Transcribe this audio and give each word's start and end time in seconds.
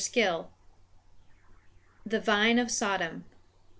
SKILL 0.03 0.49
"The 2.07 2.19
vine 2.19 2.57
of 2.57 2.71
Sodom." 2.71 3.23